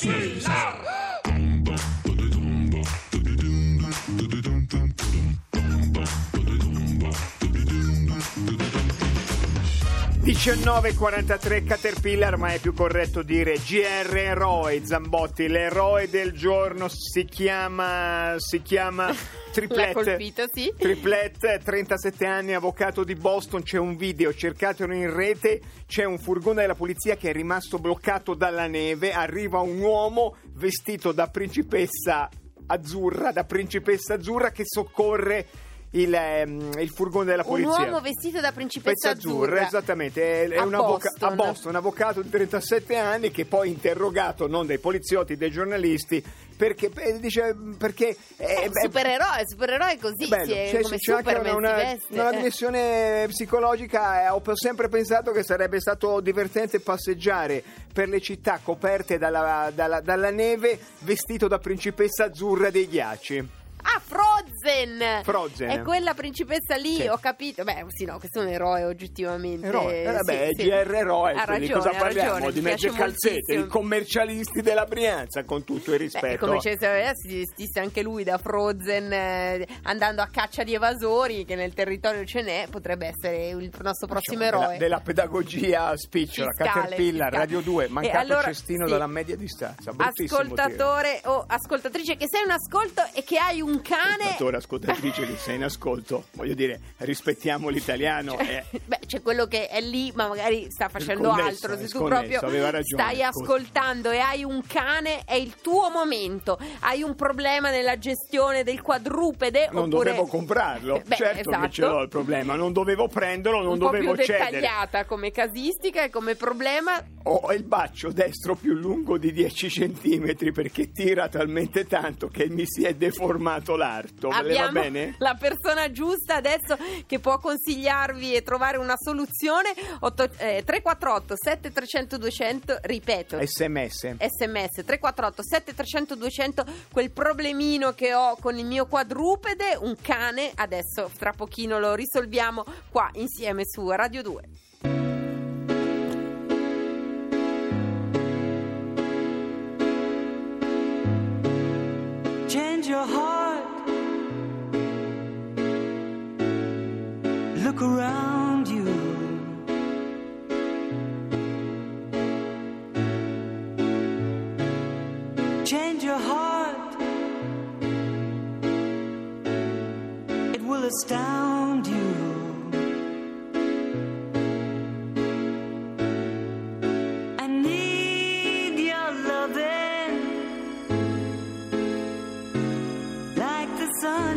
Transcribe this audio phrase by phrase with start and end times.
[10.29, 15.47] 19.43 Caterpillar, ma è più corretto dire GR Eroe Zambotti.
[15.47, 18.35] L'eroe del giorno si chiama.
[18.37, 19.11] si chiama.
[19.51, 20.73] Triplette, colpito, sì.
[20.77, 23.63] Triplette, 37 anni, avvocato di Boston.
[23.63, 25.59] C'è un video, cercatelo in rete.
[25.87, 29.11] C'è un furgone della polizia che è rimasto bloccato dalla neve.
[29.11, 32.29] Arriva un uomo vestito da principessa
[32.67, 35.47] azzurra, da principessa azzurra che soccorre
[35.93, 37.77] il, ehm, il furgone della polizia.
[37.79, 39.45] Un uomo vestito da principessa azzurra.
[39.45, 39.65] azzurra.
[39.65, 41.29] Esattamente, è, è A un avvoca- Boston.
[41.31, 46.23] a Boston, un avvocato di 37 anni che poi interrogato non dai poliziotti, dai giornalisti,
[46.59, 50.43] perché eh, dice perché Eh, eh, beh, supereroe, supereroe così, bello.
[50.43, 52.13] si è Cioè, come c'è Superman una, veste.
[52.13, 52.35] una eh.
[52.35, 54.25] dimensione psicologica.
[54.25, 60.01] eh, Ho sempre pensato che sarebbe stato divertente passeggiare per le città coperte dalla, dalla-
[60.01, 63.49] dalla neve vestito da principessa azzurra dei ghiacci.
[63.83, 64.01] Ah,
[64.43, 65.21] Frozen!
[65.23, 65.69] Frozen.
[65.69, 67.07] È quella principessa lì, Sì.
[67.07, 67.63] ho capito.
[67.63, 69.67] Beh, sì, no, questo è un eroe oggettivamente.
[69.67, 70.03] Eroe.
[70.03, 70.63] Eh, vabbè, Sì.
[70.63, 72.33] GR Eroe, Ha quindi ragione, cosa parliamo?
[72.33, 76.45] ragione, di mezze calzette, i commercialisti della Brianza, con tutto il Beh, rispetto.
[76.45, 81.45] come c'è se si vestisse anche lui da Frozen eh, andando a caccia di evasori
[81.45, 84.77] che nel territorio ce n'è, potrebbe essere il nostro prossimo Diciamo, eroe.
[84.77, 87.37] Della, della pedagogia spicciola, Caterpillar, fiscale.
[87.37, 88.91] Radio 2, mancato E allora, cestino sì.
[88.91, 89.91] dalla media distanza.
[89.97, 93.97] Ascoltatore o ascoltatrice che sei in ascolto e che hai un tiro.
[93.97, 94.28] cane.
[94.29, 98.31] Ascoltatore, ascoltatrice che sei in ascolto, voglio dire, rispettiamo l'italiano.
[98.31, 98.79] Cioè, eh.
[98.85, 101.73] Beh, c'è quello che è lì, ma magari sta facendo connesso, altro.
[101.73, 105.89] è Se tu sconnesso, proprio ragione, stai ascoltando e hai un cane, è il tuo
[105.89, 106.57] momento.
[106.81, 109.69] Hai un problema nella gestione del quadrupede.
[109.71, 110.11] Non oppure...
[110.11, 111.65] dovevo comprarlo, Beh, certo esatto.
[111.65, 114.51] che ce l'ho il problema, non dovevo prenderlo, non un dovevo cedere.
[114.51, 117.03] dettagliata come casistica e come problema.
[117.23, 122.63] Ho il baccio destro più lungo di 10 centimetri perché tira talmente tanto che mi
[122.65, 124.29] si è deformato l'arto.
[124.29, 125.15] Le va Abbiamo bene?
[125.19, 129.69] la persona giusta adesso che può consigliarvi e trovare una soluzione.
[129.99, 133.37] Otto- eh, 348 7300 200, ripeto.
[133.45, 134.15] SMS.
[134.17, 141.11] sms 348 7300 200 quel problemino che ho con il mio quadrupede un cane adesso
[141.17, 144.43] tra pochino lo risolviamo qua insieme su Radio 2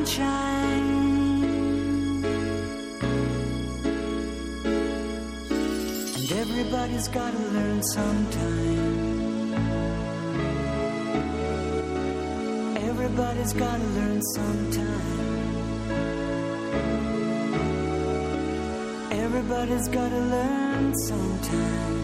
[0.05, 0.11] And
[6.33, 9.55] everybody's gotta learn sometime.
[12.79, 15.55] Everybody's gotta learn sometime.
[19.13, 22.02] Everybody's gotta learn sometime.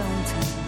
[0.00, 0.59] don't tell.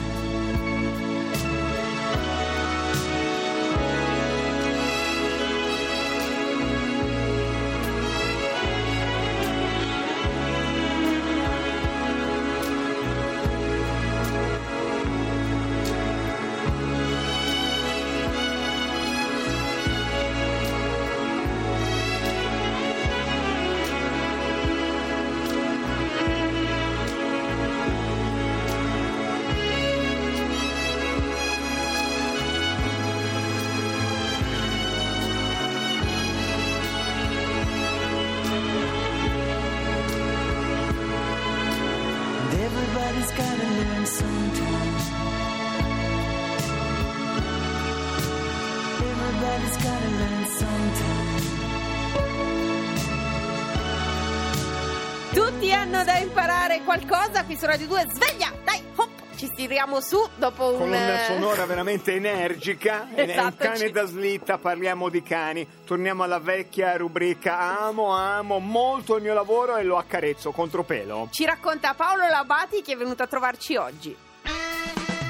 [56.05, 58.07] Da imparare qualcosa qui su Radio 2.
[58.13, 58.53] Sveglia!
[58.65, 59.09] Dai, hop!
[59.37, 60.79] Ci tiriamo su dopo un...
[60.79, 65.67] Colonna eh, sonora veramente energica, è un Esatto, cane ci- da slitta, parliamo di cani.
[65.85, 71.29] Torniamo alla vecchia rubrica amo, amo molto il mio lavoro e lo accarezzo contropelo.
[71.31, 74.17] Ci racconta Paolo Labati che è venuto a trovarci oggi.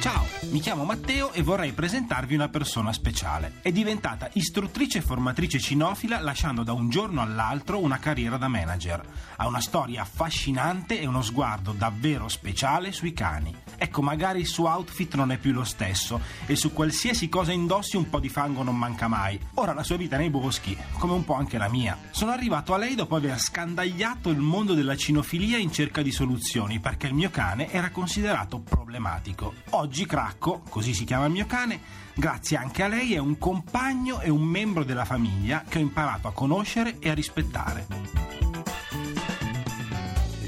[0.03, 3.61] Ciao, mi chiamo Matteo e vorrei presentarvi una persona speciale.
[3.63, 9.01] È diventata istruttrice e formatrice cinofila lasciando da un giorno all'altro una carriera da manager.
[9.37, 13.55] Ha una storia affascinante e uno sguardo davvero speciale sui cani.
[13.77, 17.97] Ecco, magari il suo outfit non è più lo stesso e su qualsiasi cosa indossi
[17.97, 19.39] un po' di fango non manca mai.
[19.55, 21.97] Ora la sua vita è nei boschi, come un po' anche la mia.
[22.11, 26.81] Sono arrivato a lei dopo aver scandagliato il mondo della cinofilia in cerca di soluzioni
[26.81, 29.55] perché il mio cane era considerato problematico.
[29.71, 31.81] Oggi Cracco, così si chiama il mio cane,
[32.15, 36.29] grazie anche a lei è un compagno e un membro della famiglia che ho imparato
[36.29, 37.87] a conoscere e a rispettare.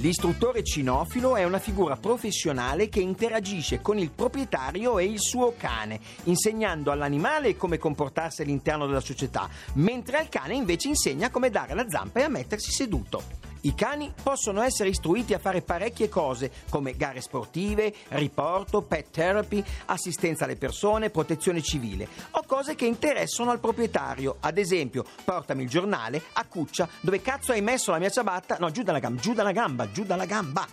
[0.04, 5.98] L'istruttore cinofilo è una figura professionale che interagisce con il proprietario e il suo cane,
[6.24, 11.88] insegnando all'animale come comportarsi all'interno della società, mentre al cane invece insegna come dare la
[11.88, 13.43] zampa e a mettersi seduto.
[13.64, 19.64] I cani possono essere istruiti a fare parecchie cose come gare sportive, riporto, pet therapy,
[19.86, 24.36] assistenza alle persone, protezione civile o cose che interessano al proprietario.
[24.40, 28.58] Ad esempio, portami il giornale a cuccia dove cazzo hai messo la mia ciabatta?
[28.60, 30.66] No, giù dalla gamba, giù dalla gamba, giù dalla gamba.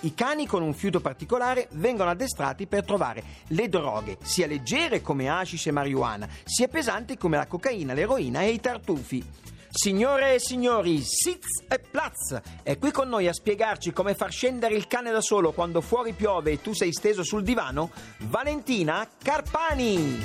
[0.00, 5.28] I cani con un fiuto particolare vengono addestrati per trovare le droghe, sia leggere come
[5.28, 9.24] hashish e marijuana, sia pesanti come la cocaina, l'eroina e i tartufi.
[9.74, 14.74] Signore e signori, Sitz e Platz è qui con noi a spiegarci come far scendere
[14.74, 17.90] il cane da solo quando fuori piove e tu sei steso sul divano?
[18.18, 20.22] Valentina Carpani!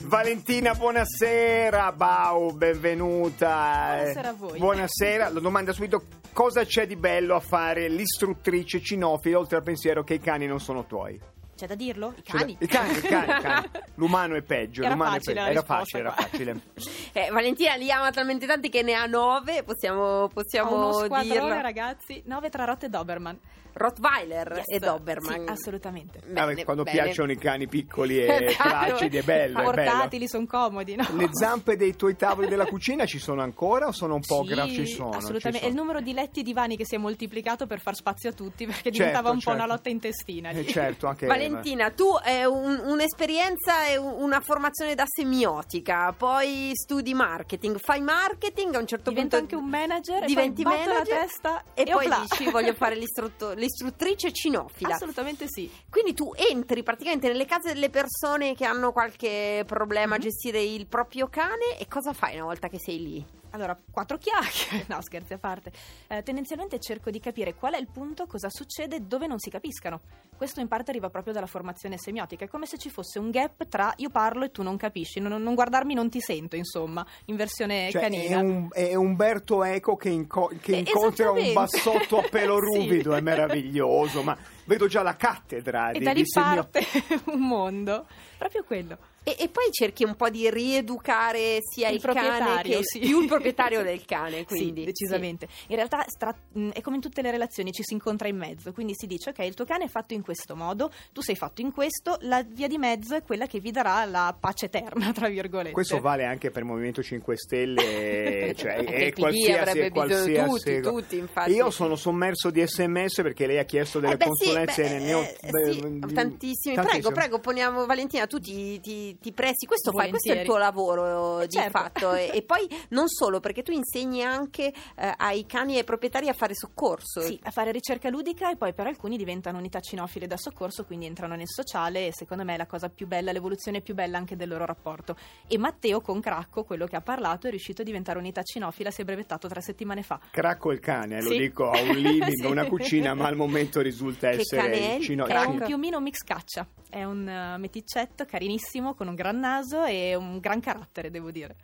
[0.00, 3.94] Valentina, buonasera, Bau, benvenuta.
[3.96, 4.58] Buonasera a voi.
[4.58, 6.04] Buonasera, la domanda subito,
[6.34, 10.60] cosa c'è di bello a fare l'istruttrice cinofila oltre al pensiero che i cani non
[10.60, 11.18] sono tuoi?
[11.60, 12.14] C'è da dirlo?
[12.16, 12.56] I cani.
[12.58, 13.66] I cani, i cani, i cani.
[13.96, 14.80] L'umano è peggio.
[14.82, 15.50] Era l'umano è facile peggio.
[15.50, 16.60] Era facile, era facile.
[17.12, 21.24] Eh, Valentina li ama talmente tanti che ne ha nove, possiamo, Ho uno possiamo squadrone,
[21.26, 21.60] dirlo.
[21.60, 22.22] ragazzi.
[22.24, 23.38] 9 tra Rotte e Doberman.
[23.72, 24.64] Rottweiler Yes.
[24.66, 25.44] e Doberman.
[25.46, 26.18] Sì, assolutamente.
[26.26, 27.02] Bene, Vabbè, quando bene.
[27.02, 28.68] piacciono i cani piccoli e Esatto.
[28.68, 29.70] placidi, è bello, è bello.
[29.72, 31.06] Portatili, sono comodi, no?
[31.16, 34.74] Le zampe dei tuoi tavoli della cucina ci sono ancora o sono un po' Sì,
[34.74, 35.10] ci sono?
[35.10, 35.64] assolutamente.
[35.66, 38.32] È il numero di letti e divani che si è moltiplicato per far spazio a
[38.32, 39.58] tutti perché Certo, diventava un po' certo.
[39.62, 40.50] una lotta intestina.
[40.50, 41.49] Eh, certo, anche Valentina,
[41.94, 48.74] tu hai un- un'esperienza e un- una formazione da semiotica, poi studi marketing, fai marketing,
[48.74, 51.90] a un certo Diventa punto anche un manager diventi poi manager la testa e, e
[51.90, 52.20] poi opla.
[52.28, 52.94] dici voglio fare
[53.56, 54.94] l'istruttrice cinofila.
[54.94, 55.70] Assolutamente sì.
[55.90, 60.22] Quindi tu entri praticamente nelle case delle persone che hanno qualche problema a Mhm.
[60.24, 63.24] gestire il proprio cane e cosa fai una volta che sei lì?
[63.52, 65.72] Allora, quattro chiacchiere, no scherzi a parte.
[66.08, 70.00] Eh, tendenzialmente cerco di capire qual è il punto, cosa succede, dove non si capiscano.
[70.36, 73.66] Questo in parte arriva proprio dalla formazione semiotica, è come se ci fosse un gap
[73.68, 77.36] tra io parlo e tu non capisci, non, non guardarmi non ti sento, insomma, in
[77.36, 78.38] versione Cioè, è, canina.
[78.40, 82.78] un- è Umberto Eco che, inco- che Eh, incontra un bassotto a pelo Sì.
[82.78, 86.86] ruvido, è meraviglioso, ma vedo già la cattedra E di, da lì di semio- parte
[87.32, 88.06] un mondo,
[88.38, 88.96] proprio quello.
[89.30, 92.98] E, e poi cerchi un po' di rieducare sia il, Il cane proprietario, che sì.
[92.98, 95.46] più il proprietario del cane, quindi sì, decisamente.
[95.68, 98.72] In realtà stra- mh, è come in tutte le relazioni, ci si incontra in mezzo,
[98.72, 101.60] quindi si dice ok, il tuo cane è fatto in questo modo, tu sei fatto
[101.60, 105.28] in questo, la via di mezzo è quella che vi darà la pace eterna, tra
[105.28, 105.72] virgolette.
[105.72, 110.06] Questo vale anche per il Movimento 5 Stelle, cioè il PD qualsiasi, avrebbe bisogno-
[110.46, 111.50] qualsiasi tutti, tutti, infatti.
[111.52, 114.98] Io sono sommerso di sms perché lei ha chiesto delle Eh beh, sì, consulenze beh,
[114.98, 116.74] ne ho- eh, beh, sì, mm, tantissimi.
[116.74, 117.14] Prego, tantissime.
[117.14, 121.40] prego, poniamo Valentina, tu ti, ti, ti presti, questo fai, questo è il tuo lavoro
[121.40, 121.70] Eh, di certo.
[121.78, 122.12] fatto.
[122.14, 126.28] E, e poi non solo, perché tu insegni anche eh, ai cani e ai proprietari
[126.28, 127.20] a fare soccorso.
[127.20, 131.06] Sì, a fare ricerca ludica e poi per alcuni diventano unità cinofile da soccorso, quindi
[131.06, 134.36] entrano nel sociale e secondo me è la cosa più bella, l'evoluzione più bella anche
[134.36, 135.16] del loro rapporto.
[135.46, 139.02] E Matteo con Cracco, quello che ha parlato, è riuscito a diventare unità cinofila, si
[139.02, 140.18] è brevettato tre settimane fa.
[140.30, 141.38] Cracco il cane, eh, lo Sì.
[141.38, 142.46] dico, ha un living, Sì.
[142.46, 144.94] una cucina, ma al momento risulta Che essere cane è?
[144.96, 145.50] il cino- È Cracco.
[145.50, 150.40] un piumino mix caccia, è un eh, meticetto carinissimo con un gran naso e un
[150.40, 151.56] gran carattere, devo dire.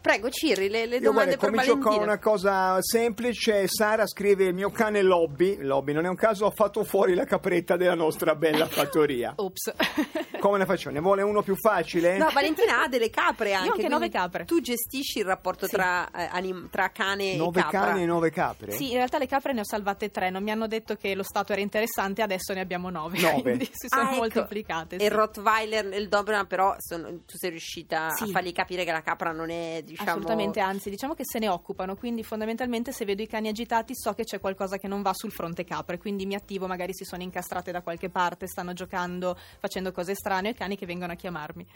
[0.00, 2.04] Prego, Cirri, le, le Io domande guarda, per comincio con Valentina.
[2.12, 3.66] una cosa semplice.
[3.68, 7.24] Sara scrive: Il mio cane Lobby, Lobby non è un caso, ha fatto fuori la
[7.24, 9.32] capretta della nostra bella fattoria.
[9.36, 9.72] Ops.
[10.38, 10.90] Come ne faccio?
[10.90, 12.18] Ne vuole uno più facile?
[12.18, 13.66] No, Valentina ha delle capre anche.
[13.68, 14.44] Io anche nove capre.
[14.44, 15.72] Tu gestisci il rapporto Sì.
[15.72, 17.80] tra, eh, anim- tra cane nove e capra.
[17.80, 18.70] cani e nove capre?
[18.72, 21.22] Sì, in realtà le capre ne ho salvate tre, non mi hanno detto che lo
[21.24, 23.40] stato era interessante, adesso ne abbiamo nove, Nove.
[23.42, 24.16] quindi si sono Ah, ecco.
[24.18, 24.96] moltiplicate.
[24.96, 25.04] E sì.
[25.06, 28.30] il Rottweiler e il Doberman, però, sono- tu sei riuscita a Sì.
[28.30, 30.10] fargli capire che la capra non è è, diciamo...
[30.10, 34.12] Assolutamente, anzi, diciamo che se ne occupano, quindi fondamentalmente se vedo i cani agitati so
[34.12, 37.22] che c'è qualcosa che non va sul fronte capre, quindi mi attivo, magari si sono
[37.22, 41.16] incastrate da qualche parte, stanno giocando, facendo cose strane, e i cani che vengono a
[41.16, 41.66] chiamarmi.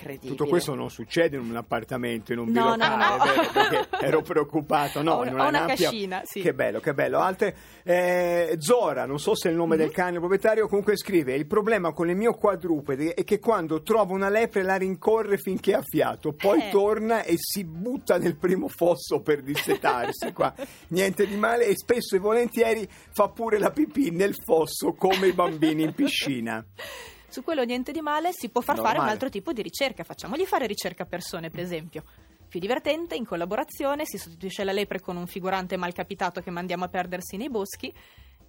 [0.00, 0.30] Incredibile.
[0.34, 3.24] Tutto questo non succede in un appartamento, in un No, no, bilocale, no.
[3.24, 3.50] vero?
[3.52, 5.02] perché ero preoccupato.
[5.02, 6.40] No, Ho- in una, una cascina, sì.
[6.40, 7.18] Che bello, che bello.
[7.18, 7.54] Altre,
[7.84, 9.80] eh, Zora, non so se è il nome Mhm.
[9.82, 14.12] del cane proprietario, comunque scrive: Il problema con il mio quadrupede è che quando trova
[14.14, 16.70] una lepre la rincorre finché ha fiato, poi Eh.
[16.70, 20.32] torna e si butta nel primo fosso per dissetarsi.
[20.32, 20.54] Qua
[20.88, 25.32] niente di male, e spesso e volentieri fa pure la pipì nel fosso come i
[25.32, 26.64] bambini in piscina.
[27.30, 29.12] Su quello niente di male, si può far fare un Normale.
[29.12, 32.02] altro tipo di ricerca, facciamogli fare ricerca a persone, per esempio.
[32.48, 36.88] Più divertente, in collaborazione, si sostituisce la lepre con un figurante malcapitato che mandiamo a
[36.88, 37.94] perdersi nei boschi.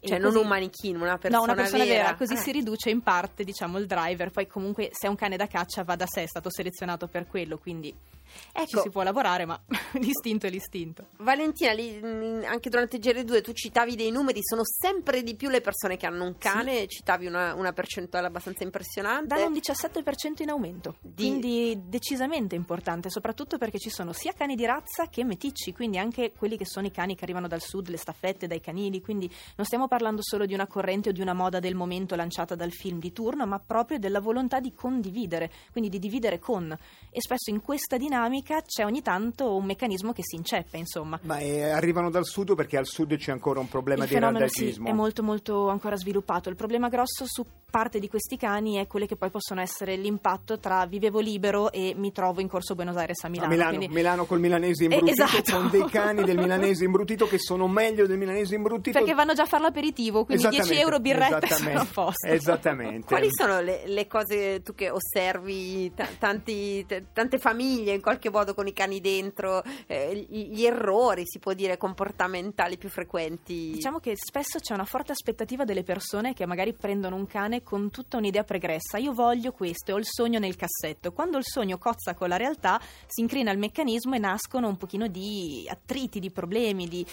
[0.03, 2.38] Cioè, non così- un manichino, una persona no, una persona vera, così Ah.
[2.38, 4.31] si riduce in parte, diciamo, il driver.
[4.31, 7.27] Poi comunque se è un cane da caccia va da sé, è stato selezionato per
[7.27, 9.62] quello, quindi ci Ecco, si può lavorare, ma
[10.00, 11.08] l'istinto è l'istinto.
[11.17, 12.00] Valentina, lì,
[12.46, 16.05] anche durante il GR2 tu citavi dei numeri, sono sempre di più le persone che
[16.05, 19.36] hanno un cane, citavi una, una percentuale abbastanza impressionante.
[19.36, 24.55] Danno un 17% in aumento, Di- quindi decisamente importante, soprattutto perché ci sono sia cani
[24.55, 27.89] di razza che meticci, quindi anche quelli che sono i cani che arrivano dal sud,
[27.89, 31.33] le staffette, dai canili, quindi non stiamo parlando solo di una corrente o di una
[31.33, 35.89] moda del momento lanciata dal film di turno, ma proprio della volontà di condividere, quindi
[35.89, 36.71] di dividere con.
[36.71, 41.19] E spesso in questa dinamica c'è ogni tanto un meccanismo che si inceppa, insomma.
[41.24, 44.48] Ma eh, arrivano dal sud perché al sud c'è ancora un problema il di fenomeno
[44.48, 46.48] sì, è molto molto ancora sviluppato.
[46.48, 50.60] Il problema grosso su parte di questi cani è quelle che poi possono essere l'impatto
[50.60, 53.50] tra vivevo libero e mi trovo in corso Buenos Aires a A Milano.
[53.50, 55.57] Milano, quindi- Milano col milanese Eh, imbrutito, esatto.
[55.57, 58.98] con dei cani del milanese imbrutito che sono meglio del milanese imbrutito.
[58.98, 62.28] Perché vanno già a fare l'aperitivo, quindi 10 Esattamente, euro birretta esattamente, sono a posto.
[62.28, 63.08] Esattamente.
[63.08, 68.30] Quali sono le, le cose tu che osservi ta- tanti- t- tante famiglie in qualche
[68.30, 73.72] modo con i cani dentro, eh, gli, gli errori si può dire comportamentali più frequenti?
[73.74, 77.90] Diciamo che spesso c'è una forte aspettativa delle persone che magari prendono un cane con
[77.90, 78.98] tutta un'idea pregressa.
[78.98, 81.12] Io voglio questo, ho il sogno nel cassetto.
[81.12, 85.08] Quando il sogno cozza con la realtà, si incrina il meccanismo e nascono un pochino
[85.08, 87.06] di attriti, di problemi, di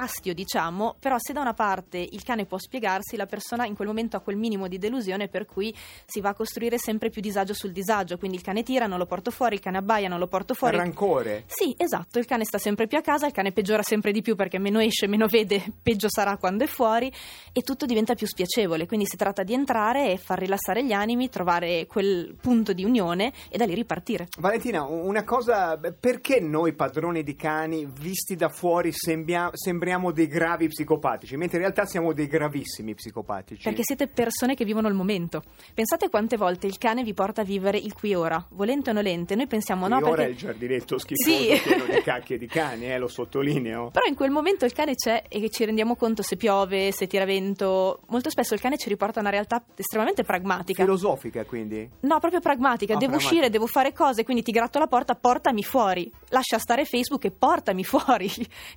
[0.00, 3.88] astio, diciamo, però se da una parte il cane può spiegarsi, la persona in quel
[3.88, 5.74] momento ha quel minimo di delusione per cui
[6.06, 9.06] si va a costruire sempre più disagio sul disagio, quindi il cane tira, non lo
[9.06, 10.76] porto fuori, il cane abbaia, non lo porto fuori.
[10.76, 11.44] rancore.
[11.46, 14.36] Sì, esatto, il cane sta sempre più a casa, il cane peggiora sempre di più
[14.36, 17.12] perché meno esce, meno vede, peggio sarà quando è fuori
[17.52, 21.28] e tutto diventa più spiacevole, quindi si tratta di entrare e far rilassare gli animi,
[21.28, 24.28] trovare quel punto di unione e da lì ripartire.
[24.38, 29.50] Valentina, una cosa, perché noi padroni di cani, visti da fuori, sembia-
[29.88, 33.62] sembriamo dei gravi psicopatici, mentre in realtà siamo dei gravissimi psicopatici?
[33.62, 35.42] Perché siete persone che vivono il momento.
[35.72, 39.34] Pensate quante volte il cane vi porta a vivere il qui ora, volente o nolente.
[39.34, 41.60] Noi pensiamo Qui no ora perché è il giardinetto schifoso Sì.
[41.64, 43.90] pieno di cacchi e di cani, eh, lo sottolineo.
[43.90, 47.24] Però in quel momento il cane c'è e ci rendiamo conto se piove, se tira
[47.24, 48.00] vento.
[48.08, 50.84] Molto spesso il cane ci riporta a una realtà estremamente pragmatica.
[50.84, 51.88] Filosofica, quindi?
[52.00, 52.92] No, proprio pragmatica.
[52.94, 53.16] Ah, devo pragmatica.
[53.16, 56.12] uscire, devo fare cose, quindi ti gratto la porta, portami fuori.
[56.28, 58.30] Lascia stare Facebook e portami fuori.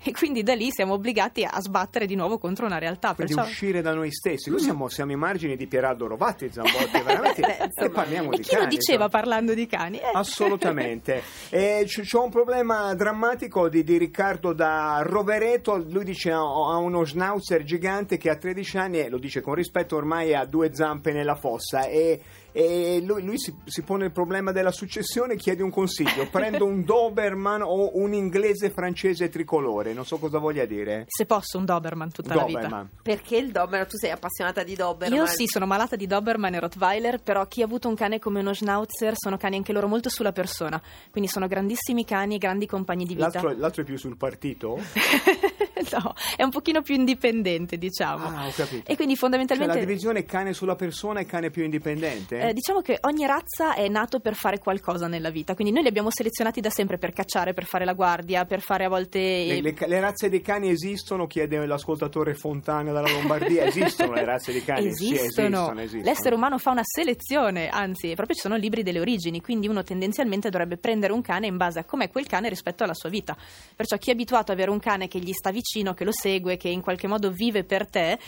[0.04, 3.14] E quindi da lì siamo obbligati a sbattere di nuovo contro una realtà.
[3.16, 3.50] Quindi Perciò...
[3.50, 4.50] uscire da noi stessi.
[4.52, 7.42] Noi siamo, siamo i margini di Pieraldo Rovatti, a volte, veramente.
[7.42, 7.88] Beh, insomma.
[7.88, 8.76] e parliamo E di chi lo cani.
[8.76, 9.22] diceva insomma.
[9.22, 9.98] parlando di cani?
[9.98, 11.22] Eh, Assolutamente.
[11.50, 15.78] E c- c'ho un problema drammatico di, di Riccardo da Rovereto.
[15.78, 19.56] Lui dice ha ha uno schnauzer gigante che ha 13 anni e lo dice con
[19.56, 21.86] rispetto ormai ha due zampe nella fossa.
[21.88, 26.28] E, e lui, lui si, si pone il problema della successione e chiede un consiglio.
[26.32, 29.94] Prendo un Doberman o un inglese francese tricolore.
[29.94, 31.06] Non so cosa voglia dire.
[31.08, 32.60] Se posso, un Doberman tutta la vita.
[32.60, 32.90] Doberman.
[33.02, 35.18] Perché il Doberman, tu sei appassionata di Doberman?
[35.18, 38.40] Io sì, sono malata di Doberman e Rottweiler, però chi ha avuto un cane come
[38.40, 42.66] uno Schnauzer sono cani anche loro molto sulla persona, quindi sono grandissimi cani e grandi
[42.66, 43.30] compagni di vita.
[43.32, 44.80] L'altro, l'altro è più sul partito?
[45.92, 48.26] no, è un pochino più indipendente, diciamo.
[48.26, 48.90] Ah, ho capito.
[48.90, 49.74] E quindi Cioè fondamentalmente...
[49.74, 52.40] la divisione cane sulla persona e cane più indipendente?
[52.50, 55.90] Eh, diciamo che ogni razza è nato per fare qualcosa nella vita, quindi noi li
[55.90, 59.20] abbiamo selezionati da sempre per cacciare, per fare la guardia, per fare a volte...
[59.20, 61.28] Le, le- le razze dei cani esistono?
[61.28, 63.66] Chiede l'ascoltatore Fontana dalla Lombardia.
[63.66, 64.94] Esistono le razze dei cani?
[64.94, 65.48] Sì, Esistono.
[65.48, 66.04] esistono, esistono.
[66.04, 70.50] L'essere umano fa una selezione, anzi, proprio ci sono libri delle origini, quindi uno tendenzialmente
[70.50, 73.36] dovrebbe prendere un cane in base a com'è quel cane rispetto alla sua vita.
[73.76, 75.62] Perciò chi è abituato ad avere un cane che gli sta vicino,
[75.94, 78.20] che lo segue, che in qualche modo vive per te,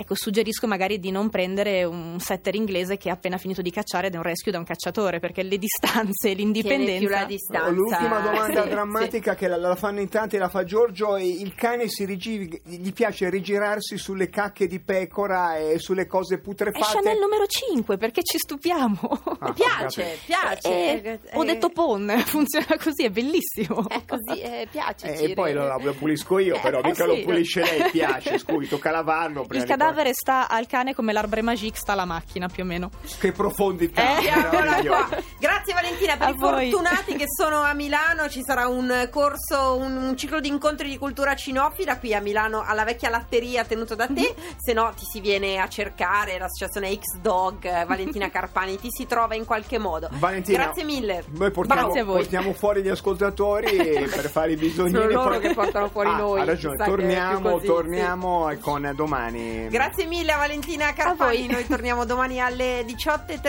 [0.00, 4.06] ecco, suggerisco magari di non prendere un setter inglese che ha appena finito di cacciare
[4.08, 7.24] ed è un rescue da un cacciatore, perché le distanze e Tiene più la l'indipendenza...
[7.24, 7.68] distanza.
[7.70, 11.16] L'ultima domanda Sì, drammatica che la, la fanno in tanti, la fa Giorgio.
[11.16, 16.36] e Il cane si rigi- gli piace rigirarsi sulle cacche di pecora e sulle cose
[16.36, 16.98] È putrefatte.
[17.02, 18.98] Chanel numero 5, perché ci stupiamo?
[19.40, 19.62] Ah, sì.
[19.62, 20.68] Piace, piace.
[21.02, 23.86] Eh, ho Eh, detto Pon, funziona così, è bellissimo.
[23.88, 25.12] È così, eh, piace.
[25.14, 27.06] Eh, e poi lo, lo pulisco io, però Eh, mica sì.
[27.06, 29.42] lo pulisce lei, piace, scusi, tocca lavarlo.
[29.50, 32.90] Il di cadavere sta al cane come l'arbre magique sta alla macchina, più o meno.
[33.18, 34.18] Che profondità!
[34.18, 35.22] Eh.
[35.38, 36.70] Grazie Valentina per A i voi.
[36.70, 38.28] fortunati che sono a Milano.
[38.28, 42.62] Ci sarà un corso, un, un ciclo di incontri di cultura cinofila qui a Milano
[42.66, 44.14] alla vecchia latteria tenuto da Mhm.
[44.14, 44.34] te.
[44.58, 49.06] Se no ti si viene a cercare l'associazione X Dog, eh, Valentina Carpani, ti si
[49.06, 50.08] trova in qualche modo.
[50.12, 51.24] Valentina, Grazie mille.
[51.30, 52.16] Noi portiamo, Grazie a voi.
[52.18, 53.76] portiamo fuori gli ascoltatori
[54.10, 54.98] per fare i bisognini.
[54.98, 59.68] Sono loro poi- che portano fuori Ah, noi, Ha ragione, torniamo, così, torniamo con domani.
[59.68, 61.38] Grazie mille a Valentina Carpani.
[61.38, 61.46] voi.
[61.46, 63.48] Noi torniamo domani alle 18.30.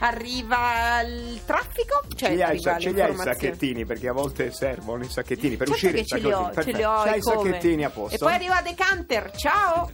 [0.00, 2.02] Arriva il traffico.
[2.14, 5.56] Cioè, ce li hai, ce li hai i sacchettini perché a volte servono i sacchettini
[5.56, 7.02] per Certo uscire che ce li ho, ce li ho.
[7.02, 9.30] C'hai e i sacchettini a posto E poi arriva Decanter.
[9.36, 9.90] Ciao.